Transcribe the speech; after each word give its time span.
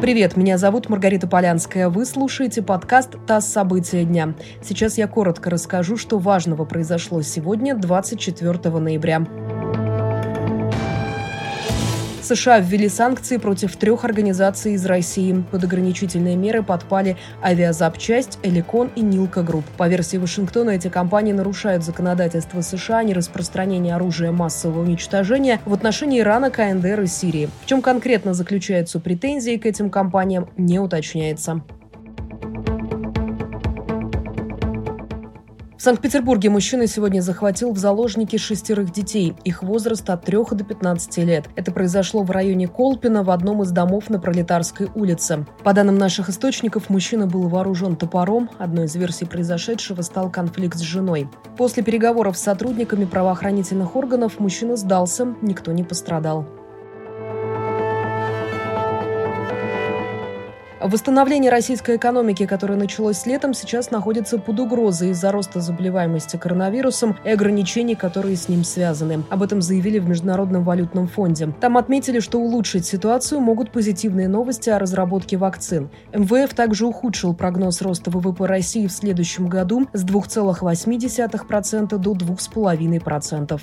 Привет, 0.00 0.36
меня 0.36 0.58
зовут 0.58 0.88
Маргарита 0.88 1.26
Полянская. 1.26 1.88
Вы 1.88 2.06
слушаете 2.06 2.62
подкаст 2.62 3.16
«ТАСС. 3.26 3.46
События 3.46 4.04
дня». 4.04 4.34
Сейчас 4.62 4.96
я 4.96 5.08
коротко 5.08 5.50
расскажу, 5.50 5.96
что 5.96 6.18
важного 6.18 6.64
произошло 6.64 7.20
сегодня, 7.22 7.74
24 7.74 8.78
ноября. 8.78 9.26
США 12.28 12.60
ввели 12.60 12.88
санкции 12.90 13.38
против 13.38 13.76
трех 13.76 14.04
организаций 14.04 14.74
из 14.74 14.84
России. 14.84 15.44
Под 15.50 15.64
ограничительные 15.64 16.36
меры 16.36 16.62
подпали 16.62 17.16
Авиазапчасть, 17.42 18.38
Эликон 18.42 18.90
и 18.94 19.00
Nilco 19.00 19.42
Group. 19.42 19.64
По 19.78 19.88
версии 19.88 20.18
Вашингтона, 20.18 20.70
эти 20.70 20.88
компании 20.88 21.32
нарушают 21.32 21.84
законодательство 21.84 22.60
США 22.60 22.98
о 22.98 23.04
нераспространении 23.04 23.92
оружия 23.92 24.30
массового 24.30 24.82
уничтожения 24.82 25.60
в 25.64 25.72
отношении 25.72 26.20
Ирана, 26.20 26.50
КНДР 26.50 27.00
и 27.02 27.06
Сирии. 27.06 27.48
В 27.62 27.66
чем 27.66 27.80
конкретно 27.80 28.34
заключаются 28.34 29.00
претензии 29.00 29.56
к 29.56 29.64
этим 29.64 29.88
компаниям, 29.88 30.50
не 30.58 30.78
уточняется. 30.78 31.62
В 35.78 35.82
Санкт-Петербурге 35.82 36.50
мужчина 36.50 36.88
сегодня 36.88 37.20
захватил 37.20 37.70
в 37.70 37.78
заложники 37.78 38.36
шестерых 38.36 38.90
детей. 38.90 39.36
Их 39.44 39.62
возраст 39.62 40.10
от 40.10 40.24
3 40.24 40.38
до 40.50 40.64
15 40.64 41.18
лет. 41.18 41.44
Это 41.54 41.70
произошло 41.70 42.24
в 42.24 42.32
районе 42.32 42.66
Колпина 42.66 43.22
в 43.22 43.30
одном 43.30 43.62
из 43.62 43.70
домов 43.70 44.10
на 44.10 44.18
Пролетарской 44.18 44.88
улице. 44.96 45.46
По 45.62 45.72
данным 45.72 45.96
наших 45.96 46.30
источников, 46.30 46.90
мужчина 46.90 47.28
был 47.28 47.46
вооружен 47.46 47.94
топором. 47.94 48.50
Одной 48.58 48.86
из 48.86 48.96
версий 48.96 49.24
произошедшего 49.24 50.02
стал 50.02 50.32
конфликт 50.32 50.76
с 50.78 50.80
женой. 50.80 51.28
После 51.56 51.84
переговоров 51.84 52.36
с 52.36 52.42
сотрудниками 52.42 53.04
правоохранительных 53.04 53.94
органов 53.94 54.40
мужчина 54.40 54.76
сдался, 54.76 55.36
никто 55.42 55.70
не 55.70 55.84
пострадал. 55.84 56.57
Восстановление 60.80 61.50
российской 61.50 61.96
экономики, 61.96 62.46
которое 62.46 62.76
началось 62.76 63.26
летом, 63.26 63.52
сейчас 63.52 63.90
находится 63.90 64.38
под 64.38 64.60
угрозой 64.60 65.10
из-за 65.10 65.32
роста 65.32 65.60
заболеваемости 65.60 66.36
коронавирусом 66.36 67.16
и 67.24 67.30
ограничений, 67.30 67.96
которые 67.96 68.36
с 68.36 68.48
ним 68.48 68.62
связаны. 68.62 69.24
Об 69.28 69.42
этом 69.42 69.60
заявили 69.60 69.98
в 69.98 70.08
Международном 70.08 70.62
валютном 70.62 71.08
фонде. 71.08 71.52
Там 71.60 71.76
отметили, 71.78 72.20
что 72.20 72.38
улучшить 72.38 72.86
ситуацию 72.86 73.40
могут 73.40 73.72
позитивные 73.72 74.28
новости 74.28 74.70
о 74.70 74.78
разработке 74.78 75.36
вакцин. 75.36 75.90
МВФ 76.12 76.54
также 76.54 76.86
ухудшил 76.86 77.34
прогноз 77.34 77.82
роста 77.82 78.10
ВВП 78.10 78.46
России 78.46 78.86
в 78.86 78.92
следующем 78.92 79.48
году 79.48 79.88
с 79.92 80.04
2,8% 80.04 81.98
до 81.98 82.12
2,5%. 82.12 83.60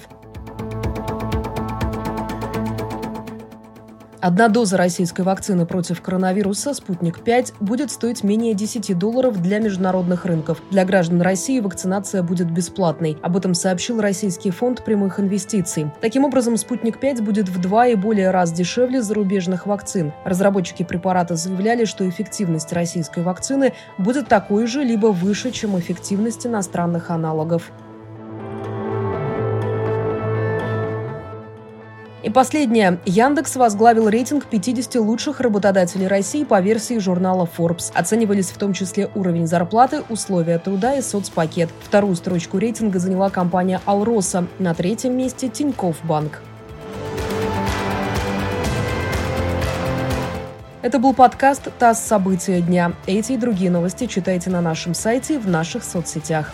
Одна 4.26 4.48
доза 4.48 4.76
российской 4.76 5.22
вакцины 5.22 5.68
против 5.68 6.02
коронавируса 6.02 6.74
«Спутник-5» 6.74 7.54
будет 7.60 7.92
стоить 7.92 8.24
менее 8.24 8.56
10 8.56 8.98
долларов 8.98 9.40
для 9.40 9.60
международных 9.60 10.26
рынков. 10.26 10.64
Для 10.72 10.84
граждан 10.84 11.22
России 11.22 11.60
вакцинация 11.60 12.24
будет 12.24 12.50
бесплатной. 12.50 13.20
Об 13.22 13.38
этом 13.38 13.54
сообщил 13.54 14.02
Российский 14.02 14.50
фонд 14.50 14.84
прямых 14.84 15.20
инвестиций. 15.20 15.92
Таким 16.02 16.26
образом, 16.26 16.58
«Спутник-5» 16.58 17.22
будет 17.22 17.50
в 17.50 17.62
два 17.62 17.86
и 17.86 17.94
более 17.94 18.32
раз 18.32 18.52
дешевле 18.52 19.04
зарубежных 19.04 19.68
вакцин. 19.68 20.12
Разработчики 20.24 20.82
препарата 20.82 21.36
заявляли, 21.36 21.86
что 21.86 22.10
эффективность 22.10 22.74
российской 22.74 23.22
вакцины 23.22 23.74
будет 24.00 24.28
такой 24.28 24.66
же, 24.66 24.84
либо 24.84 25.12
выше, 25.12 25.52
чем 25.52 25.78
эффективность 25.78 26.48
иностранных 26.48 27.12
аналогов. 27.12 27.72
И 32.26 32.30
последнее. 32.32 32.98
Яндекс 33.06 33.56
возглавил 33.56 34.10
рейтинг 34.10 34.48
50 34.48 34.96
лучших 34.96 35.42
работодателей 35.42 36.08
России 36.08 36.44
по 36.44 36.60
версии 36.60 36.98
журнала 36.98 37.48
Forbes. 37.56 37.92
Оценивались 37.94 38.50
в 38.50 38.58
том 38.58 38.74
числе 38.74 39.12
уровень 39.14 39.46
зарплаты, 39.46 40.02
условия 40.10 40.58
труда 40.58 40.96
и 40.96 41.04
соцпакет. 41.04 41.70
Вторую 41.84 42.16
строчку 42.16 42.58
рейтинга 42.58 42.98
заняла 42.98 43.30
компания 43.30 43.80
«Алроса». 43.86 44.48
На 44.58 44.74
третьем 44.74 45.16
месте– 45.16 45.50
Тинькофф 45.54 46.04
Банк. 46.04 46.42
Это 50.82 50.98
был 50.98 51.14
подкаст 51.14 51.68
«ТАСС. 51.78 52.00
События 52.00 52.60
дня». 52.60 52.94
Эти 53.06 53.34
и 53.34 53.38
другие 53.38 53.70
новости 53.70 54.08
читайте 54.08 54.50
на 54.50 54.62
нашем 54.62 54.96
сайте 54.96 55.36
и 55.36 55.38
в 55.38 55.48
наших 55.48 55.84
соцсетях. 55.84 56.52